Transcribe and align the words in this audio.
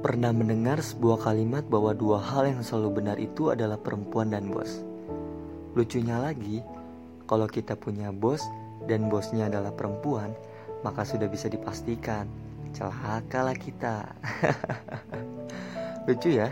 Pernah 0.00 0.32
mendengar 0.32 0.80
sebuah 0.80 1.28
kalimat 1.28 1.60
bahwa 1.68 1.92
dua 1.92 2.24
hal 2.24 2.48
yang 2.48 2.64
selalu 2.64 3.04
benar 3.04 3.20
itu 3.20 3.52
adalah 3.52 3.76
perempuan 3.76 4.32
dan 4.32 4.48
bos. 4.48 4.80
Lucunya 5.76 6.16
lagi, 6.16 6.64
kalau 7.28 7.44
kita 7.44 7.76
punya 7.76 8.08
bos 8.08 8.40
dan 8.88 9.12
bosnya 9.12 9.52
adalah 9.52 9.76
perempuan, 9.76 10.32
maka 10.80 11.04
sudah 11.04 11.28
bisa 11.28 11.52
dipastikan 11.52 12.24
celakalah 12.72 13.52
kita. 13.52 14.08
Lucu 16.08 16.32
ya? 16.32 16.48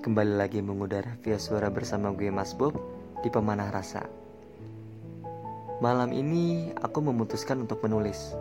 Kembali 0.00 0.32
lagi 0.32 0.64
mengudara 0.64 1.12
via 1.20 1.36
suara 1.36 1.68
bersama 1.68 2.08
gue 2.16 2.32
Mas 2.32 2.56
Bob 2.56 2.80
di 3.20 3.28
Pemanah 3.28 3.68
Rasa. 3.68 4.08
Malam 5.84 6.08
ini 6.16 6.72
aku 6.72 7.04
memutuskan 7.04 7.68
untuk 7.68 7.84
menulis. 7.84 8.32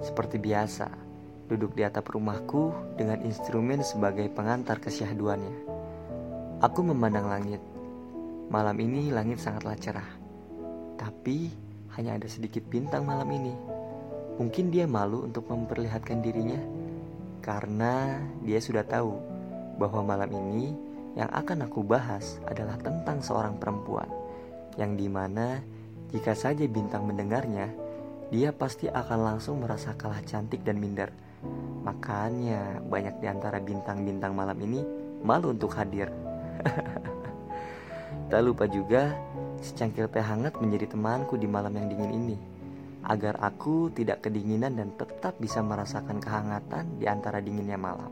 Seperti 0.00 0.40
biasa, 0.40 1.05
duduk 1.46 1.78
di 1.78 1.86
atap 1.86 2.10
rumahku 2.10 2.74
dengan 2.98 3.22
instrumen 3.22 3.80
sebagai 3.82 4.26
pengantar 4.30 4.82
kesyahduannya. 4.82 5.74
Aku 6.62 6.82
memandang 6.82 7.30
langit. 7.30 7.62
Malam 8.50 8.76
ini 8.82 9.10
langit 9.10 9.38
sangatlah 9.42 9.78
cerah. 9.78 10.10
Tapi 10.98 11.50
hanya 11.98 12.18
ada 12.18 12.28
sedikit 12.28 12.66
bintang 12.66 13.06
malam 13.06 13.30
ini. 13.30 13.54
Mungkin 14.36 14.68
dia 14.68 14.84
malu 14.84 15.24
untuk 15.24 15.48
memperlihatkan 15.48 16.20
dirinya 16.20 16.60
karena 17.40 18.20
dia 18.44 18.60
sudah 18.60 18.84
tahu 18.84 19.16
bahwa 19.80 20.14
malam 20.14 20.30
ini 20.34 20.76
yang 21.16 21.30
akan 21.32 21.64
aku 21.64 21.80
bahas 21.80 22.36
adalah 22.44 22.76
tentang 22.82 23.24
seorang 23.24 23.56
perempuan 23.56 24.08
yang 24.76 24.92
di 24.94 25.08
mana 25.08 25.64
jika 26.12 26.36
saja 26.36 26.62
bintang 26.70 27.08
mendengarnya, 27.08 27.72
dia 28.30 28.54
pasti 28.54 28.86
akan 28.86 29.18
langsung 29.34 29.62
merasa 29.62 29.96
kalah 29.96 30.22
cantik 30.22 30.62
dan 30.62 30.78
minder 30.78 31.10
Makanya 31.86 32.82
banyak 32.82 33.22
di 33.22 33.26
antara 33.30 33.62
bintang-bintang 33.62 34.34
malam 34.34 34.58
ini 34.58 34.82
malu 35.22 35.54
untuk 35.54 35.70
hadir. 35.78 36.10
tak 38.30 38.42
lupa 38.42 38.66
juga 38.66 39.14
secangkir 39.62 40.10
teh 40.10 40.22
hangat 40.22 40.58
menjadi 40.58 40.90
temanku 40.90 41.38
di 41.38 41.46
malam 41.46 41.70
yang 41.78 41.86
dingin 41.86 42.12
ini 42.12 42.36
agar 43.06 43.38
aku 43.38 43.94
tidak 43.94 44.26
kedinginan 44.26 44.74
dan 44.74 44.90
tetap 44.98 45.38
bisa 45.38 45.62
merasakan 45.62 46.18
kehangatan 46.18 46.98
di 46.98 47.06
antara 47.06 47.38
dinginnya 47.38 47.78
malam. 47.78 48.10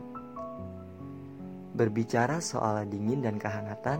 Berbicara 1.75 2.39
soal 2.39 2.87
dingin 2.87 3.19
dan 3.19 3.35
kehangatan, 3.35 3.99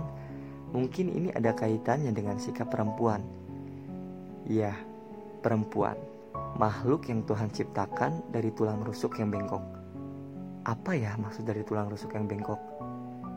mungkin 0.71 1.11
ini 1.11 1.35
ada 1.35 1.51
kaitannya 1.51 2.15
dengan 2.15 2.39
sikap 2.39 2.71
perempuan. 2.71 3.19
Ya, 4.47 4.71
perempuan 5.43 5.99
makhluk 6.55 7.11
yang 7.11 7.27
Tuhan 7.27 7.51
ciptakan 7.51 8.31
dari 8.31 8.47
tulang 8.55 8.79
rusuk 8.79 9.19
yang 9.19 9.27
bengkok. 9.27 9.61
Apa 10.65 10.95
ya 10.95 11.13
maksud 11.19 11.43
dari 11.43 11.61
tulang 11.67 11.91
rusuk 11.91 12.15
yang 12.15 12.25
bengkok? 12.25 12.57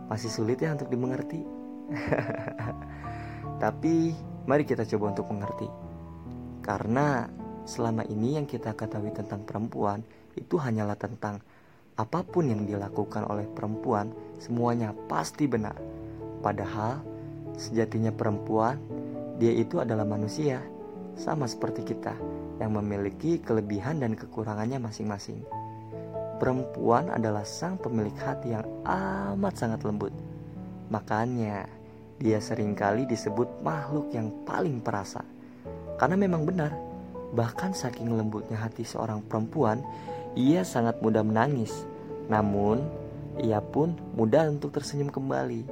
Masih 0.06 0.30
sulit 0.30 0.62
ya 0.62 0.72
untuk 0.72 0.88
dimengerti. 0.88 1.42
Tapi 3.62 4.14
mari 4.46 4.62
kita 4.62 4.86
coba 4.86 5.12
untuk 5.12 5.26
mengerti. 5.34 5.68
Karena 6.62 7.26
selama 7.66 8.06
ini 8.06 8.38
yang 8.38 8.46
kita 8.46 8.72
ketahui 8.72 9.10
tentang 9.12 9.42
perempuan 9.42 10.00
itu 10.38 10.56
hanyalah 10.56 10.96
tentang 10.96 11.42
apa 11.98 12.22
pun 12.22 12.46
yang 12.46 12.62
dilakukan 12.62 13.26
oleh 13.26 13.44
perempuan 13.50 14.14
semuanya 14.38 14.94
pasti 15.10 15.50
benar. 15.50 15.74
Padahal 16.38 17.02
sejatinya 17.58 18.14
perempuan 18.14 18.78
dia 19.42 19.50
itu 19.50 19.82
adalah 19.82 20.06
manusia 20.06 20.62
sama 21.18 21.50
seperti 21.50 21.82
kita 21.82 22.37
yang 22.58 22.74
memiliki 22.74 23.38
kelebihan 23.42 24.02
dan 24.02 24.18
kekurangannya 24.18 24.82
masing-masing. 24.82 25.42
Perempuan 26.38 27.10
adalah 27.10 27.42
sang 27.42 27.74
pemilik 27.78 28.14
hati 28.14 28.54
yang 28.54 28.62
amat 28.86 29.54
sangat 29.58 29.82
lembut. 29.82 30.14
Makanya, 30.86 31.66
dia 32.18 32.38
sering 32.38 32.78
kali 32.78 33.06
disebut 33.06 33.62
makhluk 33.62 34.10
yang 34.14 34.30
paling 34.46 34.78
perasa. 34.78 35.22
Karena 35.98 36.14
memang 36.14 36.46
benar, 36.46 36.70
bahkan 37.34 37.74
saking 37.74 38.14
lembutnya 38.14 38.54
hati 38.54 38.86
seorang 38.86 39.18
perempuan, 39.26 39.82
ia 40.38 40.62
sangat 40.62 41.02
mudah 41.02 41.26
menangis. 41.26 41.74
Namun, 42.30 42.86
ia 43.42 43.58
pun 43.58 43.98
mudah 44.14 44.46
untuk 44.46 44.74
tersenyum 44.74 45.10
kembali. 45.10 45.66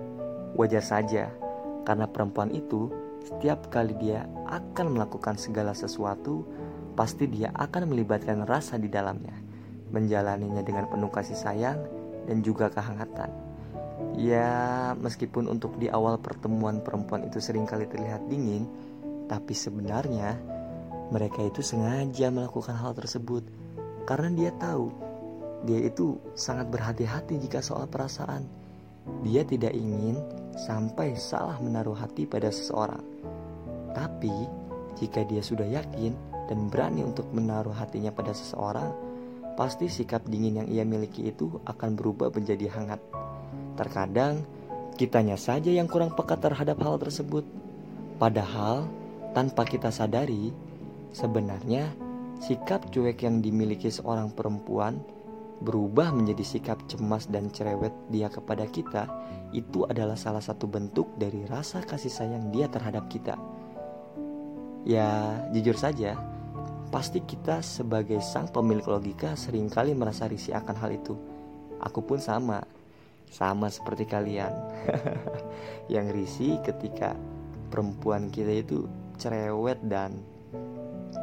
Wajar 0.58 0.82
saja, 0.82 1.30
karena 1.86 2.10
perempuan 2.10 2.50
itu 2.50 2.90
setiap 3.26 3.70
kali 3.70 3.94
dia 3.98 4.26
akan 4.46 4.98
melakukan 4.98 5.38
segala 5.38 5.74
sesuatu, 5.74 6.46
pasti 6.96 7.28
dia 7.28 7.52
akan 7.52 7.92
melibatkan 7.92 8.42
rasa 8.48 8.80
di 8.80 8.88
dalamnya, 8.88 9.36
menjalaninya 9.92 10.64
dengan 10.64 10.88
penuh 10.88 11.12
kasih 11.12 11.36
sayang 11.36 11.78
dan 12.24 12.40
juga 12.40 12.72
kehangatan. 12.72 13.28
Ya, 14.16 14.92
meskipun 14.96 15.46
untuk 15.46 15.76
di 15.76 15.92
awal 15.92 16.16
pertemuan 16.16 16.80
perempuan 16.80 17.28
itu 17.28 17.36
sering 17.38 17.68
kali 17.68 17.84
terlihat 17.84 18.24
dingin, 18.26 18.64
tapi 19.28 19.52
sebenarnya 19.52 20.40
mereka 21.12 21.44
itu 21.44 21.60
sengaja 21.60 22.32
melakukan 22.32 22.74
hal 22.74 22.96
tersebut 22.96 23.46
karena 24.08 24.28
dia 24.34 24.50
tahu 24.58 24.90
dia 25.66 25.82
itu 25.82 26.20
sangat 26.38 26.68
berhati-hati 26.70 27.42
jika 27.42 27.58
soal 27.64 27.88
perasaan. 27.90 28.46
Dia 29.22 29.46
tidak 29.46 29.74
ingin 29.74 30.18
sampai 30.58 31.14
salah 31.14 31.58
menaruh 31.62 31.94
hati 31.94 32.26
pada 32.26 32.50
seseorang. 32.50 33.02
Tapi 33.94 34.34
jika 34.98 35.22
dia 35.24 35.40
sudah 35.40 35.64
yakin 35.64 36.35
dan 36.46 36.70
berani 36.70 37.02
untuk 37.02 37.26
menaruh 37.30 37.74
hatinya 37.74 38.10
pada 38.10 38.34
seseorang, 38.34 38.90
pasti 39.58 39.90
sikap 39.90 40.22
dingin 40.28 40.62
yang 40.62 40.68
ia 40.68 40.84
miliki 40.84 41.26
itu 41.26 41.58
akan 41.64 41.96
berubah 41.96 42.30
menjadi 42.30 42.70
hangat. 42.70 43.00
Terkadang, 43.76 44.44
kitanya 44.96 45.36
saja 45.36 45.68
yang 45.68 45.90
kurang 45.90 46.12
peka 46.14 46.36
terhadap 46.40 46.80
hal 46.80 46.96
tersebut. 47.00 47.44
Padahal, 48.16 48.88
tanpa 49.36 49.68
kita 49.68 49.92
sadari, 49.92 50.52
sebenarnya 51.12 51.92
sikap 52.40 52.88
cuek 52.92 53.24
yang 53.24 53.40
dimiliki 53.40 53.88
seorang 53.88 54.32
perempuan 54.32 55.00
berubah 55.56 56.12
menjadi 56.12 56.44
sikap 56.44 56.84
cemas 56.84 57.24
dan 57.32 57.48
cerewet 57.48 57.92
dia 58.12 58.28
kepada 58.28 58.68
kita, 58.68 59.08
itu 59.56 59.88
adalah 59.88 60.16
salah 60.16 60.44
satu 60.44 60.68
bentuk 60.68 61.08
dari 61.16 61.48
rasa 61.48 61.80
kasih 61.80 62.12
sayang 62.12 62.52
dia 62.52 62.68
terhadap 62.68 63.08
kita. 63.08 63.40
Ya, 64.84 65.40
jujur 65.56 65.74
saja, 65.74 66.14
Pasti 66.96 67.20
kita 67.20 67.60
sebagai 67.60 68.24
sang 68.24 68.48
pemilik 68.48 68.88
logika 68.88 69.36
sering 69.36 69.68
kali 69.68 69.92
merasa 69.92 70.24
risih 70.24 70.56
akan 70.56 70.76
hal 70.80 70.96
itu. 70.96 71.12
Aku 71.76 72.00
pun 72.00 72.16
sama. 72.16 72.64
Sama 73.28 73.68
seperti 73.68 74.08
kalian. 74.08 74.48
yang 75.92 76.08
risih 76.08 76.56
ketika 76.64 77.12
perempuan 77.68 78.32
kita 78.32 78.64
itu 78.64 78.88
cerewet 79.20 79.76
dan 79.84 80.24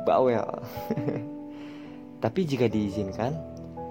bawel. 0.05 0.45
Tapi 2.21 2.39
jika 2.45 2.69
diizinkan, 2.69 3.33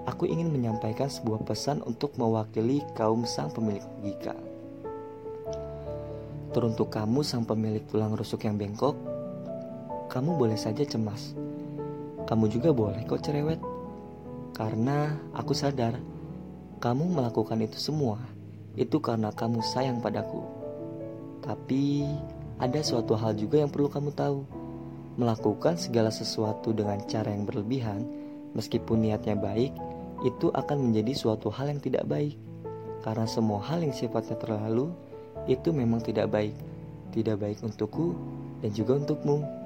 aku 0.07 0.23
ingin 0.23 0.55
menyampaikan 0.55 1.11
sebuah 1.11 1.43
pesan 1.43 1.83
untuk 1.83 2.15
mewakili 2.15 2.79
kaum 2.95 3.27
sang 3.27 3.51
pemilik 3.51 3.83
logika. 3.99 4.39
Teruntuk 6.55 6.95
kamu 6.95 7.27
sang 7.27 7.43
pemilik 7.43 7.83
tulang 7.91 8.15
rusuk 8.15 8.47
yang 8.47 8.55
bengkok, 8.55 8.95
kamu 10.13 10.37
boleh 10.37 10.55
saja 10.61 10.85
cemas 10.85 11.33
kamu 12.23 12.47
juga 12.49 12.71
boleh 12.71 13.03
kok 13.03 13.21
cerewet. 13.21 13.59
Karena 14.53 15.17
aku 15.35 15.51
sadar 15.51 15.97
kamu 16.79 17.19
melakukan 17.19 17.59
itu 17.63 17.79
semua 17.79 18.19
itu 18.73 18.97
karena 19.03 19.29
kamu 19.33 19.61
sayang 19.61 19.99
padaku. 19.99 20.41
Tapi 21.43 22.07
ada 22.57 22.79
suatu 22.79 23.13
hal 23.19 23.35
juga 23.35 23.61
yang 23.61 23.69
perlu 23.69 23.91
kamu 23.91 24.15
tahu. 24.15 24.41
Melakukan 25.13 25.77
segala 25.77 26.09
sesuatu 26.09 26.73
dengan 26.73 26.97
cara 27.05 27.29
yang 27.29 27.45
berlebihan, 27.45 28.01
meskipun 28.57 29.05
niatnya 29.05 29.37
baik, 29.37 29.69
itu 30.25 30.49
akan 30.49 30.89
menjadi 30.89 31.13
suatu 31.13 31.53
hal 31.53 31.69
yang 31.69 31.77
tidak 31.77 32.09
baik. 32.09 32.33
Karena 33.05 33.29
semua 33.29 33.61
hal 33.61 33.85
yang 33.85 33.93
sifatnya 33.93 34.41
terlalu 34.41 34.89
itu 35.45 35.69
memang 35.69 36.01
tidak 36.01 36.33
baik. 36.33 36.57
Tidak 37.13 37.37
baik 37.37 37.61
untukku 37.61 38.17
dan 38.65 38.73
juga 38.73 38.97
untukmu. 38.97 39.62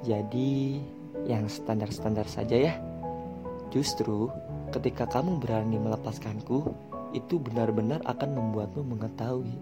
Jadi, 0.00 0.80
yang 1.28 1.46
standar-standar 1.50 2.24
saja 2.24 2.56
ya. 2.56 2.74
Justru 3.70 4.32
ketika 4.74 5.06
kamu 5.06 5.38
berani 5.38 5.76
melepaskanku, 5.76 6.72
itu 7.10 7.42
benar-benar 7.42 8.00
akan 8.06 8.38
membuatmu 8.38 8.86
mengetahui 8.86 9.54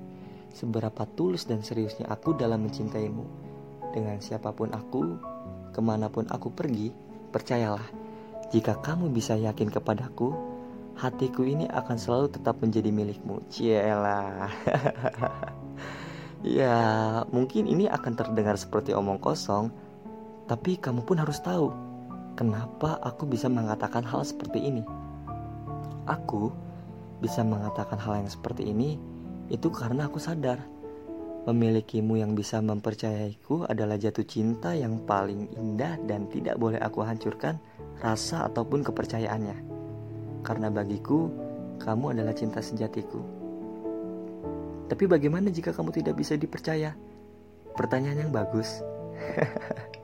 seberapa 0.53 1.05
tulus 1.17 1.49
dan 1.49 1.65
seriusnya 1.65 2.09
aku 2.09 2.37
dalam 2.37 2.65
mencintaimu. 2.65 3.25
Dengan 3.93 4.21
siapa 4.21 4.53
pun 4.53 4.73
aku, 4.73 5.17
ke 5.73 5.81
mana 5.81 6.13
pun 6.13 6.29
aku 6.29 6.53
pergi, 6.53 6.93
percayalah, 7.33 7.85
jika 8.53 8.81
kamu 8.81 9.13
bisa 9.13 9.37
yakin 9.37 9.69
kepadaku, 9.69 10.33
hatiku 10.97 11.45
ini 11.45 11.69
akan 11.69 11.97
selalu 11.97 12.27
tetap 12.33 12.57
menjadi 12.61 12.89
milikmu. 12.89 13.45
Cielah. 13.53 14.49
ya, 16.59 16.77
mungkin 17.29 17.69
ini 17.69 17.89
akan 17.89 18.13
terdengar 18.17 18.57
seperti 18.57 18.93
omong 18.97 19.21
kosong, 19.21 19.69
tapi 20.49 20.81
kamu 20.81 21.05
pun 21.05 21.21
harus 21.21 21.45
tahu 21.45 21.69
kenapa 22.33 22.97
aku 23.05 23.29
bisa 23.29 23.53
mengatakan 23.53 24.01
hal 24.01 24.25
seperti 24.25 24.65
ini. 24.65 24.83
Aku 26.09 26.49
bisa 27.21 27.45
mengatakan 27.45 28.01
hal 28.01 28.25
yang 28.25 28.31
seperti 28.33 28.73
ini 28.73 28.97
itu 29.53 29.69
karena 29.69 30.09
aku 30.09 30.17
sadar 30.17 30.63
memilikimu 31.45 32.17
yang 32.17 32.33
bisa 32.33 32.65
mempercayaiku 32.65 33.69
adalah 33.69 34.01
jatuh 34.01 34.25
cinta 34.25 34.73
yang 34.73 35.05
paling 35.05 35.53
indah 35.53 36.01
dan 36.09 36.31
tidak 36.33 36.57
boleh 36.57 36.81
aku 36.81 37.05
hancurkan 37.05 37.61
rasa 38.01 38.49
ataupun 38.49 38.87
kepercayaannya. 38.87 39.57
Karena 40.47 40.73
bagiku, 40.73 41.29
kamu 41.83 42.17
adalah 42.17 42.33
cinta 42.33 42.65
sejatiku. 42.65 43.21
Tapi 44.89 45.05
bagaimana 45.05 45.53
jika 45.53 45.77
kamu 45.77 45.93
tidak 45.93 46.17
bisa 46.17 46.37
dipercaya? 46.41 46.97
Pertanyaan 47.77 48.29
yang 48.29 48.33
bagus. 48.33 48.81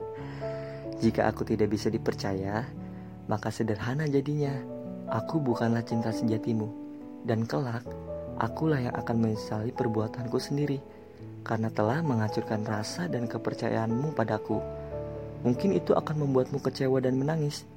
jika 1.03 1.27
aku 1.29 1.43
tidak 1.43 1.73
bisa 1.75 1.91
dipercaya, 1.91 2.65
maka 3.27 3.51
sederhana 3.51 4.07
jadinya. 4.07 4.53
Aku 5.05 5.37
bukanlah 5.37 5.85
cinta 5.85 6.09
sejatimu, 6.09 6.65
dan 7.29 7.45
kelak 7.45 7.85
akulah 8.39 8.79
yang 8.79 8.95
akan 8.95 9.15
menyesali 9.21 9.71
perbuatanku 9.71 10.35
sendiri 10.39 10.79
karena 11.45 11.69
telah 11.69 12.01
menghancurkan 12.01 12.65
rasa 12.65 13.07
dan 13.07 13.29
kepercayaanmu 13.29 14.17
padaku. 14.17 14.59
Mungkin 15.45 15.77
itu 15.77 15.93
akan 15.93 16.25
membuatmu 16.25 16.57
kecewa 16.57 16.97
dan 17.05 17.21
menangis, 17.21 17.69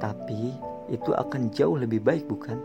tapi 0.00 0.56
itu 0.88 1.12
akan 1.12 1.52
jauh 1.52 1.76
lebih 1.76 2.00
baik, 2.00 2.24
bukan? 2.24 2.56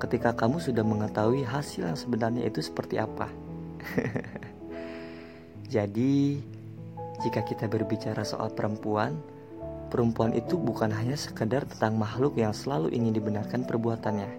Ketika 0.00 0.32
kamu 0.32 0.56
sudah 0.56 0.80
mengetahui 0.80 1.44
hasil 1.44 1.84
yang 1.84 1.98
sebenarnya 2.00 2.48
itu 2.48 2.64
seperti 2.64 2.96
apa. 2.96 3.28
Jadi, 5.74 6.40
jika 7.20 7.44
kita 7.44 7.68
berbicara 7.68 8.24
soal 8.24 8.48
perempuan, 8.52 9.20
perempuan 9.92 10.32
itu 10.32 10.56
bukan 10.56 10.88
hanya 10.88 11.14
sekedar 11.14 11.68
tentang 11.68 12.00
makhluk 12.00 12.40
yang 12.40 12.56
selalu 12.56 12.88
ingin 12.96 13.12
dibenarkan 13.12 13.68
perbuatannya. 13.68 14.30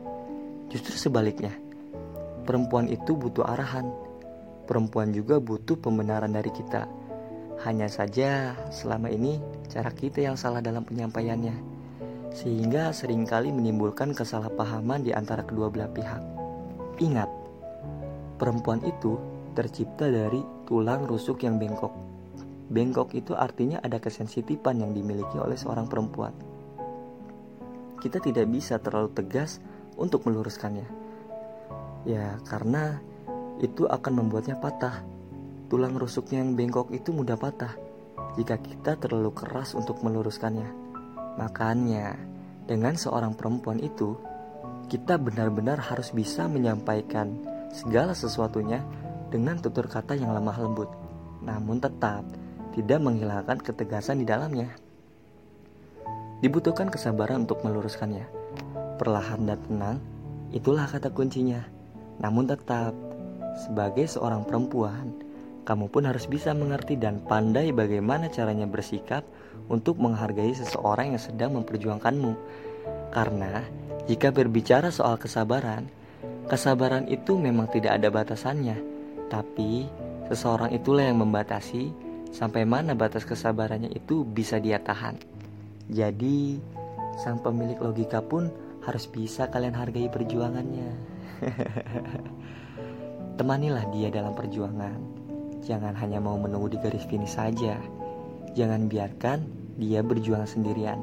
Justru 0.74 0.98
sebaliknya, 0.98 1.54
perempuan 2.48 2.90
itu 2.90 3.14
butuh 3.14 3.46
arahan, 3.46 3.86
perempuan 4.66 5.14
juga 5.14 5.38
butuh 5.38 5.78
pembenaran 5.78 6.32
dari 6.32 6.50
kita. 6.50 6.88
Hanya 7.62 7.86
saja 7.86 8.58
selama 8.74 9.14
ini 9.14 9.38
cara 9.70 9.94
kita 9.94 10.26
yang 10.26 10.34
salah 10.34 10.64
dalam 10.64 10.82
penyampaiannya, 10.82 11.54
sehingga 12.34 12.90
sering 12.90 13.28
kali 13.28 13.54
menimbulkan 13.54 14.18
kesalahpahaman 14.18 15.06
di 15.06 15.14
antara 15.14 15.46
kedua 15.46 15.70
belah 15.70 15.92
pihak. 15.92 16.24
Ingat, 16.98 17.30
perempuan 18.42 18.82
itu 18.82 19.20
tercipta 19.52 20.08
dari 20.08 20.42
tulang 20.66 21.06
rusuk 21.06 21.44
yang 21.44 21.60
bengkok. 21.60 21.92
Bengkok 22.72 23.12
itu 23.20 23.36
artinya 23.36 23.84
ada 23.84 24.00
kesensitifan 24.00 24.80
yang 24.80 24.96
dimiliki 24.96 25.36
oleh 25.36 25.60
seorang 25.60 25.92
perempuan. 25.92 26.32
Kita 28.00 28.24
tidak 28.24 28.48
bisa 28.48 28.80
terlalu 28.80 29.12
tegas 29.12 29.60
untuk 30.00 30.24
meluruskannya. 30.24 30.88
Ya, 32.08 32.40
karena 32.48 33.04
itu 33.60 33.92
akan 33.92 34.24
membuatnya 34.24 34.56
patah. 34.56 35.04
Tulang 35.68 36.00
rusuknya 36.00 36.40
yang 36.40 36.56
bengkok 36.56 36.96
itu 36.96 37.12
mudah 37.12 37.36
patah 37.36 37.76
jika 38.40 38.56
kita 38.56 38.96
terlalu 38.96 39.36
keras 39.36 39.76
untuk 39.76 40.00
meluruskannya. 40.00 40.72
Makanya, 41.36 42.16
dengan 42.64 42.96
seorang 42.96 43.36
perempuan 43.36 43.84
itu, 43.84 44.16
kita 44.88 45.20
benar-benar 45.20 45.80
harus 45.80 46.12
bisa 46.16 46.48
menyampaikan 46.48 47.36
segala 47.72 48.16
sesuatunya 48.16 48.84
dengan 49.32 49.60
tutur 49.60 49.88
kata 49.88 50.16
yang 50.16 50.36
lemah 50.36 50.60
lembut, 50.60 50.92
namun 51.44 51.80
tetap 51.80 52.28
tidak 52.72 53.00
menghilangkan 53.04 53.60
ketegasan 53.60 54.24
di 54.24 54.26
dalamnya. 54.28 54.72
Dibutuhkan 56.42 56.90
kesabaran 56.90 57.46
untuk 57.46 57.62
meluruskannya. 57.62 58.26
Perlahan 58.98 59.46
dan 59.46 59.60
tenang, 59.68 59.98
itulah 60.50 60.90
kata 60.90 61.14
kuncinya. 61.14 61.62
Namun 62.18 62.50
tetap 62.50 62.94
sebagai 63.68 64.08
seorang 64.08 64.48
perempuan, 64.48 65.12
kamu 65.62 65.94
pun 65.94 66.10
harus 66.10 66.26
bisa 66.26 66.56
mengerti 66.58 66.98
dan 66.98 67.22
pandai 67.22 67.70
bagaimana 67.70 68.32
caranya 68.34 68.66
bersikap 68.66 69.22
untuk 69.70 70.02
menghargai 70.02 70.54
seseorang 70.58 71.14
yang 71.14 71.22
sedang 71.22 71.52
memperjuangkanmu. 71.62 72.34
Karena 73.14 73.62
jika 74.10 74.34
berbicara 74.34 74.90
soal 74.90 75.22
kesabaran, 75.22 75.86
kesabaran 76.50 77.06
itu 77.06 77.38
memang 77.38 77.70
tidak 77.70 78.02
ada 78.02 78.10
batasannya, 78.10 78.82
tapi 79.30 79.86
seseorang 80.32 80.74
itulah 80.74 81.06
yang 81.06 81.22
membatasi 81.22 81.94
sampai 82.32 82.64
mana 82.64 82.96
batas 82.96 83.28
kesabarannya 83.28 83.92
itu 83.92 84.24
bisa 84.24 84.58
dia 84.58 84.80
tahan. 84.80 85.20
Jadi, 85.92 86.58
sang 87.20 87.44
pemilik 87.44 87.78
logika 87.78 88.24
pun 88.24 88.48
harus 88.82 89.06
bisa 89.06 89.52
kalian 89.52 89.76
hargai 89.76 90.08
perjuangannya. 90.08 90.90
Temanilah 93.38 93.86
dia 93.92 94.08
dalam 94.10 94.34
perjuangan. 94.34 95.00
Jangan 95.62 95.94
hanya 96.00 96.18
mau 96.18 96.40
menunggu 96.40 96.74
di 96.74 96.78
garis 96.82 97.06
finish 97.06 97.38
saja. 97.38 97.78
Jangan 98.58 98.90
biarkan 98.90 99.46
dia 99.78 100.02
berjuang 100.02 100.48
sendirian. 100.50 101.00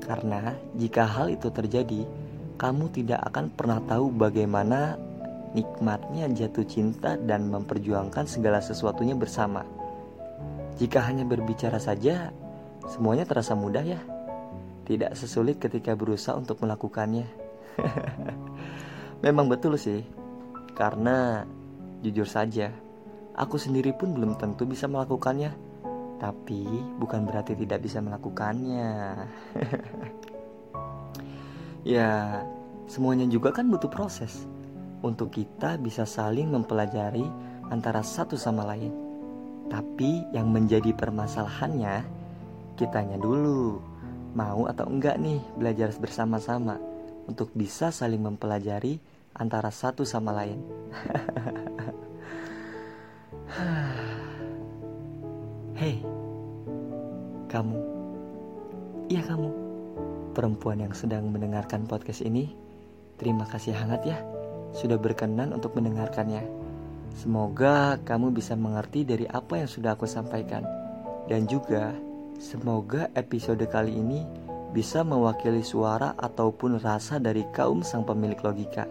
Karena 0.00 0.56
jika 0.80 1.04
hal 1.04 1.36
itu 1.36 1.52
terjadi, 1.52 2.08
kamu 2.56 2.88
tidak 2.92 3.20
akan 3.28 3.52
pernah 3.52 3.80
tahu 3.84 4.12
bagaimana 4.12 4.96
nikmatnya 5.52 6.30
jatuh 6.30 6.64
cinta 6.64 7.18
dan 7.20 7.48
memperjuangkan 7.52 8.24
segala 8.24 8.64
sesuatunya 8.64 9.16
bersama. 9.16 9.64
Jika 10.80 11.04
hanya 11.04 11.28
berbicara 11.28 11.76
saja, 11.76 12.32
semuanya 12.88 13.28
terasa 13.28 13.52
mudah 13.52 13.84
ya. 13.84 14.00
Tidak 14.88 15.12
sesulit 15.12 15.60
ketika 15.60 15.92
berusaha 15.92 16.32
untuk 16.32 16.64
melakukannya. 16.64 17.28
Memang 19.24 19.52
betul 19.52 19.76
sih, 19.76 20.00
karena 20.72 21.44
Jujur 22.00 22.24
saja, 22.24 22.72
aku 23.36 23.60
sendiri 23.60 23.92
pun 23.92 24.16
belum 24.16 24.40
tentu 24.40 24.64
bisa 24.64 24.88
melakukannya. 24.88 25.52
Tapi 26.16 26.64
bukan 26.96 27.28
berarti 27.28 27.52
tidak 27.52 27.84
bisa 27.84 28.00
melakukannya. 28.00 28.88
ya, 31.92 32.40
semuanya 32.88 33.28
juga 33.28 33.52
kan 33.52 33.68
butuh 33.68 33.92
proses 33.92 34.48
untuk 35.04 35.36
kita 35.36 35.76
bisa 35.76 36.08
saling 36.08 36.48
mempelajari 36.48 37.28
antara 37.68 38.00
satu 38.00 38.40
sama 38.40 38.64
lain. 38.64 39.09
Tapi 39.70 40.26
yang 40.34 40.50
menjadi 40.50 40.90
permasalahannya, 40.90 42.02
kitanya 42.74 43.14
dulu 43.22 43.78
mau 44.34 44.66
atau 44.66 44.90
enggak 44.90 45.14
nih 45.22 45.38
belajar 45.54 45.94
bersama-sama 45.94 46.74
untuk 47.30 47.54
bisa 47.54 47.94
saling 47.94 48.18
mempelajari 48.18 48.98
antara 49.38 49.70
satu 49.70 50.02
sama 50.02 50.34
lain. 50.34 50.58
Hei, 55.78 56.02
kamu, 57.48 57.78
iya 59.08 59.24
kamu, 59.24 59.48
perempuan 60.36 60.76
yang 60.82 60.92
sedang 60.92 61.32
mendengarkan 61.32 61.88
podcast 61.88 62.20
ini, 62.20 62.52
terima 63.16 63.48
kasih 63.48 63.72
hangat 63.72 64.04
ya, 64.04 64.20
sudah 64.76 65.00
berkenan 65.00 65.56
untuk 65.56 65.72
mendengarkannya. 65.78 66.44
Semoga 67.14 67.98
kamu 68.02 68.32
bisa 68.34 68.54
mengerti 68.54 69.04
dari 69.04 69.26
apa 69.26 69.60
yang 69.60 69.68
sudah 69.68 69.94
aku 69.94 70.06
sampaikan, 70.06 70.64
dan 71.26 71.44
juga 71.50 71.92
semoga 72.40 73.10
episode 73.14 73.62
kali 73.68 73.96
ini 73.98 74.24
bisa 74.70 75.02
mewakili 75.02 75.66
suara 75.66 76.14
ataupun 76.14 76.78
rasa 76.78 77.18
dari 77.18 77.42
kaum 77.50 77.82
sang 77.82 78.06
pemilik 78.06 78.38
logika 78.38 78.86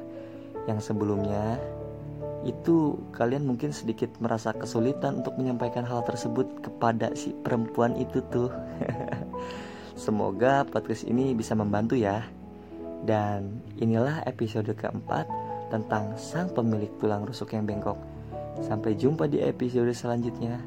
yang 0.68 0.84
sebelumnya 0.84 1.58
itu 2.48 2.96
kalian 3.12 3.44
mungkin 3.44 3.76
sedikit 3.76 4.08
merasa 4.24 4.56
kesulitan 4.56 5.20
untuk 5.20 5.36
menyampaikan 5.36 5.84
hal 5.84 6.08
tersebut 6.08 6.48
kepada 6.64 7.12
si 7.12 7.36
perempuan 7.36 8.00
itu 8.00 8.24
tuh. 8.32 8.48
Semoga 10.00 10.64
podcast 10.64 11.04
ini 11.04 11.36
bisa 11.36 11.52
membantu 11.52 12.00
ya. 12.00 12.24
Dan 13.04 13.60
inilah 13.80 14.24
episode 14.24 14.72
keempat 14.72 15.28
tentang 15.70 16.18
sang 16.18 16.50
pemilik 16.52 16.90
tulang 16.98 17.24
rusuk 17.24 17.54
yang 17.54 17.64
bengkok. 17.64 17.98
Sampai 18.60 18.98
jumpa 18.98 19.30
di 19.30 19.40
episode 19.40 19.94
selanjutnya. 19.96 20.60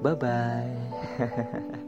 Bye 0.00 0.16
bye. 0.16 1.82